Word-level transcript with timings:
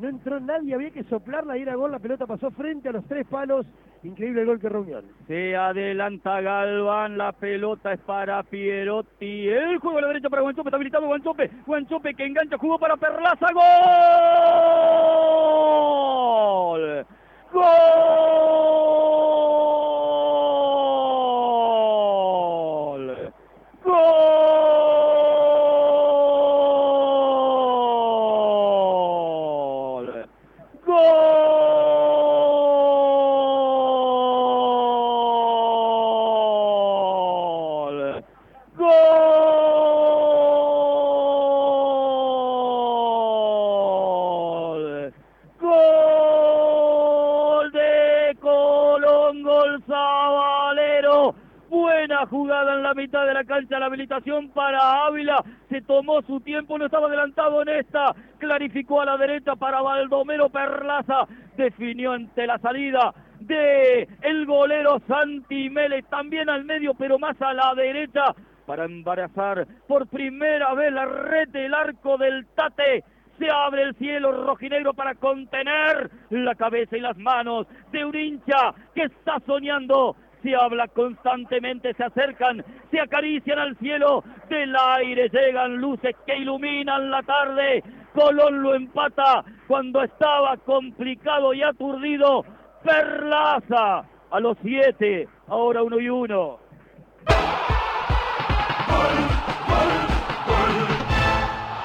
no 0.00 0.08
entró 0.08 0.40
nadie, 0.40 0.74
había 0.74 0.90
que 0.90 1.04
soplarla 1.04 1.56
y 1.58 1.62
era 1.62 1.74
gol, 1.74 1.92
la 1.92 1.98
pelota 1.98 2.26
pasó 2.26 2.50
frente 2.50 2.88
a 2.88 2.92
los 2.92 3.04
tres 3.06 3.26
palos, 3.26 3.66
increíble 4.02 4.40
el 4.40 4.46
gol 4.46 4.58
que 4.58 4.68
Reunión. 4.70 5.04
Se 5.26 5.54
adelanta 5.54 6.40
Galván, 6.40 7.18
la 7.18 7.32
pelota 7.32 7.92
es 7.92 8.00
para 8.00 8.42
Pierotti, 8.42 9.48
el 9.48 9.78
juego 9.78 9.98
a 9.98 10.00
la 10.02 10.08
derecha 10.08 10.30
para 10.30 10.42
Guanchope, 10.42 10.68
está 10.68 10.76
habilitado 10.76 11.06
Guanchope, 11.06 11.50
Guanchope 11.66 12.14
que 12.14 12.24
engancha, 12.24 12.56
jugó 12.56 12.78
para 12.78 12.96
Perlaza, 12.96 13.46
gol, 13.52 13.64
gol, 17.52 17.66
gol, 23.84 24.29
Zabalero. 49.86 51.34
Buena 51.70 52.26
jugada 52.26 52.74
en 52.74 52.82
la 52.82 52.94
mitad 52.94 53.24
de 53.26 53.34
la 53.34 53.44
cancha, 53.44 53.78
la 53.78 53.86
habilitación 53.86 54.48
para 54.50 55.06
Ávila, 55.06 55.44
se 55.68 55.80
tomó 55.82 56.20
su 56.22 56.40
tiempo, 56.40 56.76
no 56.76 56.86
estaba 56.86 57.06
adelantado 57.06 57.62
en 57.62 57.68
esta, 57.68 58.12
clarificó 58.38 59.00
a 59.00 59.04
la 59.04 59.16
derecha 59.16 59.54
para 59.54 59.80
Baldomero 59.80 60.48
Perlaza, 60.48 61.28
definió 61.56 62.10
ante 62.10 62.44
la 62.48 62.58
salida 62.58 63.14
de 63.38 64.08
el 64.22 64.46
golero 64.46 65.00
Santi 65.06 65.70
Mele, 65.70 66.02
también 66.02 66.50
al 66.50 66.64
medio, 66.64 66.94
pero 66.94 67.20
más 67.20 67.40
a 67.40 67.54
la 67.54 67.72
derecha, 67.76 68.34
para 68.66 68.84
embarazar 68.84 69.66
por 69.86 70.08
primera 70.08 70.74
vez 70.74 70.92
la 70.92 71.04
red 71.04 71.48
del 71.50 71.72
arco 71.72 72.18
del 72.18 72.46
Tate. 72.54 73.04
Se 73.40 73.50
abre 73.50 73.84
el 73.84 73.94
cielo 73.94 74.32
rojinegro 74.44 74.92
para 74.92 75.14
contener 75.14 76.10
la 76.28 76.54
cabeza 76.54 76.98
y 76.98 77.00
las 77.00 77.16
manos 77.16 77.66
de 77.90 78.04
un 78.04 78.14
hincha 78.14 78.74
que 78.94 79.04
está 79.04 79.40
soñando. 79.46 80.14
Se 80.42 80.54
habla 80.54 80.88
constantemente, 80.88 81.94
se 81.94 82.04
acercan, 82.04 82.62
se 82.90 83.00
acarician 83.00 83.58
al 83.58 83.78
cielo. 83.78 84.22
Del 84.50 84.76
aire 84.76 85.30
llegan 85.30 85.76
luces 85.76 86.14
que 86.26 86.36
iluminan 86.36 87.10
la 87.10 87.22
tarde. 87.22 87.82
Colón 88.12 88.62
lo 88.62 88.74
empata 88.74 89.42
cuando 89.66 90.02
estaba 90.02 90.58
complicado 90.58 91.54
y 91.54 91.62
aturdido. 91.62 92.44
Perlaza 92.84 94.04
a 94.30 94.40
los 94.40 94.58
siete, 94.62 95.26
ahora 95.48 95.82
uno 95.82 95.98
y 95.98 96.10
uno. 96.10 96.58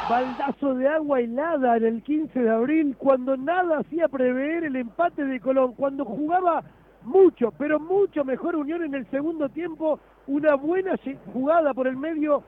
Baldazo 0.07 0.75
de 0.75 0.87
agua 0.87 1.19
helada 1.19 1.77
en 1.77 1.83
el 1.83 2.03
15 2.03 2.39
de 2.39 2.49
abril, 2.51 2.95
cuando 2.95 3.35
nada 3.35 3.79
hacía 3.79 4.07
prever 4.07 4.63
el 4.63 4.75
empate 4.75 5.25
de 5.25 5.39
Colón, 5.39 5.73
cuando 5.73 6.05
jugaba 6.05 6.63
mucho, 7.03 7.51
pero 7.57 7.79
mucho 7.79 8.23
mejor 8.23 8.55
Unión 8.55 8.83
en 8.83 8.93
el 8.93 9.09
segundo 9.09 9.49
tiempo, 9.49 9.99
una 10.27 10.53
buena 10.55 10.93
jugada 11.33 11.73
por 11.73 11.87
el 11.87 11.97
medio, 11.97 12.43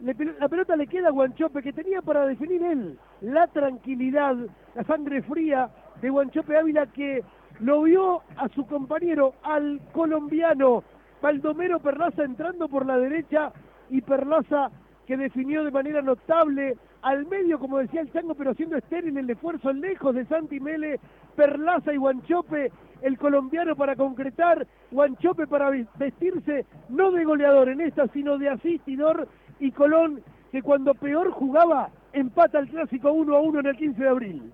la 0.00 0.48
pelota 0.48 0.76
le 0.76 0.86
queda 0.86 1.08
a 1.08 1.12
Guanchope, 1.12 1.62
que 1.62 1.74
tenía 1.74 2.00
para 2.00 2.26
definir 2.26 2.62
él 2.62 2.98
la 3.20 3.48
tranquilidad, 3.48 4.36
la 4.74 4.84
sangre 4.84 5.20
fría 5.22 5.68
de 6.00 6.08
Guanchope 6.08 6.56
Ávila, 6.56 6.86
que 6.86 7.22
lo 7.60 7.82
vio 7.82 8.22
a 8.36 8.48
su 8.48 8.66
compañero, 8.66 9.34
al 9.42 9.78
colombiano 9.92 10.82
Baldomero 11.20 11.80
Perlaza 11.80 12.24
entrando 12.24 12.66
por 12.68 12.86
la 12.86 12.96
derecha 12.96 13.52
y 13.90 14.00
Perlaza 14.00 14.70
que 15.06 15.16
definió 15.16 15.64
de 15.64 15.70
manera 15.70 16.02
notable 16.02 16.76
al 17.02 17.26
medio, 17.26 17.58
como 17.58 17.78
decía 17.78 18.00
el 18.00 18.12
Chango, 18.12 18.34
pero 18.34 18.54
siendo 18.54 18.76
estéril 18.76 19.16
el 19.18 19.28
esfuerzo 19.28 19.72
lejos 19.72 20.14
de 20.14 20.24
Santi 20.24 20.58
Mele, 20.60 20.98
Perlaza 21.36 21.92
y 21.92 21.96
Guanchope, 21.96 22.72
el 23.02 23.18
colombiano 23.18 23.76
para 23.76 23.96
concretar, 23.96 24.66
Guanchope 24.90 25.46
para 25.46 25.70
vestirse 25.98 26.64
no 26.88 27.10
de 27.10 27.24
goleador 27.24 27.68
en 27.68 27.82
esta, 27.82 28.08
sino 28.08 28.38
de 28.38 28.48
asistidor, 28.48 29.28
y 29.60 29.70
Colón, 29.72 30.22
que 30.50 30.62
cuando 30.62 30.94
peor 30.94 31.30
jugaba, 31.30 31.90
empata 32.12 32.58
el 32.58 32.68
clásico 32.68 33.12
1 33.12 33.36
a 33.36 33.40
1 33.40 33.60
en 33.60 33.66
el 33.66 33.76
15 33.76 34.02
de 34.02 34.08
abril. 34.08 34.52